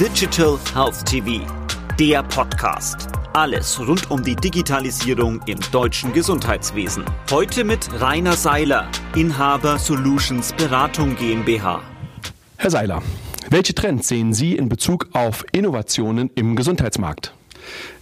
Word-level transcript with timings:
Digital 0.00 0.58
Health 0.74 1.04
TV, 1.04 1.46
der 1.98 2.22
Podcast. 2.22 3.08
Alles 3.34 3.78
rund 3.78 4.10
um 4.10 4.22
die 4.22 4.34
Digitalisierung 4.34 5.42
im 5.44 5.58
deutschen 5.70 6.14
Gesundheitswesen. 6.14 7.04
Heute 7.30 7.62
mit 7.62 7.90
Rainer 8.00 8.32
Seiler, 8.32 8.88
Inhaber 9.14 9.78
Solutions 9.78 10.54
Beratung 10.54 11.14
GmbH. 11.16 11.82
Herr 12.56 12.70
Seiler, 12.70 13.02
welche 13.50 13.74
Trends 13.74 14.08
sehen 14.08 14.32
Sie 14.32 14.56
in 14.56 14.70
Bezug 14.70 15.10
auf 15.12 15.44
Innovationen 15.52 16.30
im 16.36 16.56
Gesundheitsmarkt? 16.56 17.34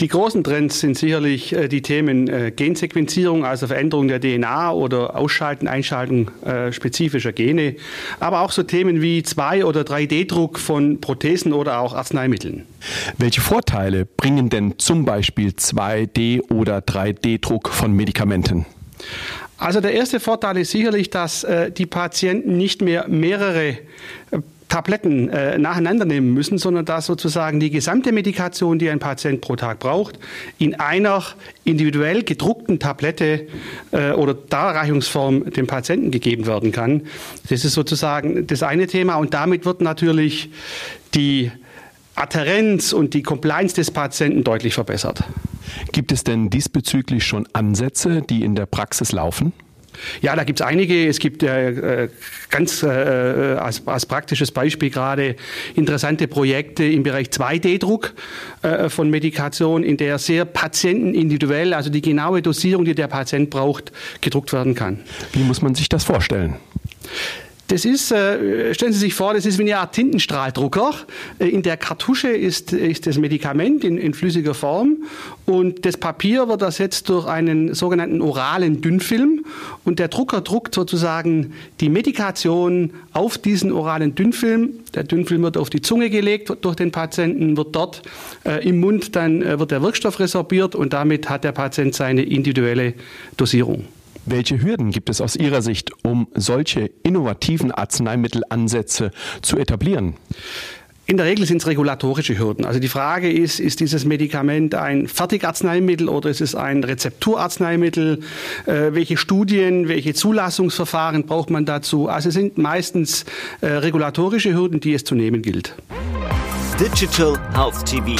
Die 0.00 0.08
großen 0.08 0.42
Trends 0.42 0.80
sind 0.80 0.98
sicherlich 0.98 1.52
äh, 1.52 1.68
die 1.68 1.80
Themen 1.80 2.28
äh, 2.28 2.50
Gensequenzierung, 2.50 3.44
also 3.44 3.68
Veränderung 3.68 4.08
der 4.08 4.20
DNA 4.20 4.72
oder 4.72 5.16
Ausschalten, 5.16 5.68
Einschalten 5.68 6.28
äh, 6.44 6.72
spezifischer 6.72 7.32
Gene, 7.32 7.76
aber 8.18 8.40
auch 8.40 8.50
so 8.50 8.64
Themen 8.64 9.02
wie 9.02 9.20
2- 9.20 9.64
oder 9.64 9.82
3D-Druck 9.82 10.58
von 10.58 11.00
Prothesen 11.00 11.52
oder 11.52 11.78
auch 11.78 11.94
Arzneimitteln. 11.94 12.66
Welche 13.18 13.40
Vorteile 13.40 14.04
bringen 14.04 14.50
denn 14.50 14.74
zum 14.78 15.04
Beispiel 15.04 15.50
2D- 15.50 16.50
oder 16.50 16.78
3D-Druck 16.78 17.68
von 17.68 17.92
Medikamenten? 17.92 18.66
Also 19.56 19.80
der 19.80 19.92
erste 19.92 20.18
Vorteil 20.18 20.56
ist 20.58 20.72
sicherlich, 20.72 21.10
dass 21.10 21.44
äh, 21.44 21.70
die 21.70 21.86
Patienten 21.86 22.56
nicht 22.56 22.82
mehr 22.82 23.06
mehrere 23.08 23.78
Tabletten 24.74 25.28
äh, 25.28 25.56
nacheinander 25.56 26.04
nehmen 26.04 26.34
müssen, 26.34 26.58
sondern 26.58 26.84
dass 26.84 27.06
sozusagen 27.06 27.60
die 27.60 27.70
gesamte 27.70 28.10
Medikation, 28.10 28.80
die 28.80 28.90
ein 28.90 28.98
Patient 28.98 29.40
pro 29.40 29.54
Tag 29.54 29.78
braucht, 29.78 30.18
in 30.58 30.74
einer 30.80 31.22
individuell 31.62 32.24
gedruckten 32.24 32.80
Tablette 32.80 33.46
äh, 33.92 34.10
oder 34.10 34.34
Darreichungsform 34.34 35.48
dem 35.52 35.68
Patienten 35.68 36.10
gegeben 36.10 36.46
werden 36.46 36.72
kann. 36.72 37.02
Das 37.48 37.64
ist 37.64 37.74
sozusagen 37.74 38.48
das 38.48 38.64
eine 38.64 38.88
Thema 38.88 39.14
und 39.14 39.32
damit 39.32 39.64
wird 39.64 39.80
natürlich 39.80 40.50
die 41.14 41.52
Adherenz 42.16 42.92
und 42.92 43.14
die 43.14 43.22
Compliance 43.22 43.76
des 43.76 43.92
Patienten 43.92 44.42
deutlich 44.42 44.74
verbessert. 44.74 45.22
Gibt 45.92 46.10
es 46.10 46.24
denn 46.24 46.50
diesbezüglich 46.50 47.24
schon 47.24 47.46
Ansätze, 47.52 48.22
die 48.22 48.42
in 48.42 48.56
der 48.56 48.66
Praxis 48.66 49.12
laufen? 49.12 49.52
Ja, 50.20 50.36
da 50.36 50.44
gibt 50.44 50.60
es 50.60 50.66
einige. 50.66 51.08
Es 51.08 51.18
gibt 51.18 51.42
äh, 51.42 52.08
ganz 52.50 52.82
äh, 52.82 52.86
als, 52.86 53.86
als, 53.86 54.06
praktisches 54.06 54.50
Beispiel 54.50 54.90
gerade 54.90 55.36
interessante 55.74 56.28
Projekte 56.28 56.84
im 56.84 57.02
Bereich 57.02 57.28
2D-Druck 57.28 58.14
äh, 58.62 58.88
von 58.88 59.10
Medikation, 59.10 59.82
in 59.82 59.96
der 59.96 60.18
sehr 60.18 60.44
patientenindividuell, 60.44 61.74
also 61.74 61.90
die 61.90 62.02
genaue 62.02 62.42
Dosierung, 62.42 62.84
die 62.84 62.94
der 62.94 63.08
Patient 63.08 63.50
braucht, 63.50 63.92
gedruckt 64.20 64.52
werden 64.52 64.74
kann. 64.74 65.00
Wie 65.32 65.42
muss 65.42 65.62
man 65.62 65.74
sich 65.74 65.88
das 65.88 66.04
vorstellen? 66.04 66.56
Das 67.68 67.86
ist, 67.86 68.12
äh, 68.12 68.74
stellen 68.74 68.92
Sie 68.92 68.98
sich 68.98 69.14
vor, 69.14 69.32
das 69.32 69.46
ist 69.46 69.58
wie 69.58 69.62
eine 69.62 69.78
Art 69.78 69.94
Tintenstrahldrucker. 69.94 70.94
Äh, 71.38 71.48
in 71.48 71.62
der 71.62 71.78
Kartusche 71.78 72.28
ist, 72.28 72.74
ist 72.74 73.06
das 73.06 73.16
Medikament 73.16 73.84
in, 73.84 73.96
in, 73.96 74.12
flüssiger 74.12 74.52
Form 74.52 74.98
und 75.46 75.86
das 75.86 75.96
Papier 75.96 76.46
wird 76.48 76.60
ersetzt 76.60 77.08
durch 77.08 77.26
einen 77.26 77.74
sogenannten 77.74 78.20
oralen 78.20 78.82
Dünnfilm 78.82 79.46
und 79.84 79.98
der 79.98 80.08
Drucker 80.08 80.42
druckt 80.42 80.74
sozusagen 80.74 81.54
die 81.80 81.88
Medikation 81.88 82.90
auf 83.14 83.38
diesen 83.38 83.72
oralen 83.72 84.14
Dünnfilm. 84.14 84.70
Der 84.94 85.04
Dünnfilm 85.04 85.42
wird 85.42 85.56
auf 85.56 85.70
die 85.70 85.80
Zunge 85.80 86.10
gelegt 86.10 86.52
durch 86.60 86.76
den 86.76 86.92
Patienten, 86.92 87.56
wird 87.56 87.74
dort 87.74 88.02
äh, 88.44 88.68
im 88.68 88.80
Mund 88.80 89.16
dann 89.16 89.40
äh, 89.40 89.58
wird 89.58 89.70
der 89.70 89.82
Wirkstoff 89.82 90.20
resorbiert 90.20 90.74
und 90.74 90.92
damit 90.92 91.30
hat 91.30 91.44
der 91.44 91.52
Patient 91.52 91.94
seine 91.94 92.24
individuelle 92.24 92.92
Dosierung. 93.38 93.84
Welche 94.26 94.62
Hürden 94.62 94.90
gibt 94.90 95.10
es 95.10 95.20
aus 95.20 95.36
Ihrer 95.36 95.60
Sicht, 95.60 95.90
um 96.02 96.28
solche 96.34 96.90
innovativen 97.02 97.72
Arzneimittelansätze 97.72 99.10
zu 99.42 99.58
etablieren? 99.58 100.14
In 101.06 101.18
der 101.18 101.26
Regel 101.26 101.44
sind 101.44 101.58
es 101.58 101.66
regulatorische 101.66 102.38
Hürden. 102.38 102.64
Also 102.64 102.80
die 102.80 102.88
Frage 102.88 103.30
ist, 103.30 103.60
ist 103.60 103.80
dieses 103.80 104.06
Medikament 104.06 104.74
ein 104.74 105.06
Fertigarzneimittel 105.06 106.08
oder 106.08 106.30
ist 106.30 106.40
es 106.40 106.54
ein 106.54 106.82
Rezepturarzneimittel? 106.82 108.20
Äh, 108.64 108.94
welche 108.94 109.18
Studien, 109.18 109.88
welche 109.88 110.14
Zulassungsverfahren 110.14 111.26
braucht 111.26 111.50
man 111.50 111.66
dazu? 111.66 112.08
Also 112.08 112.30
es 112.30 112.34
sind 112.34 112.56
meistens 112.56 113.26
äh, 113.60 113.66
regulatorische 113.66 114.54
Hürden, 114.54 114.80
die 114.80 114.94
es 114.94 115.04
zu 115.04 115.14
nehmen 115.14 115.42
gilt. 115.42 115.74
Digital 116.80 117.38
Health 117.54 117.84
TV, 117.84 118.16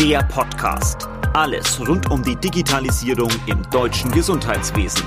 der 0.00 0.22
Podcast. 0.22 1.06
Alles 1.34 1.80
rund 1.80 2.12
um 2.12 2.22
die 2.22 2.36
Digitalisierung 2.36 3.28
im 3.46 3.60
deutschen 3.68 4.08
Gesundheitswesen. 4.12 5.02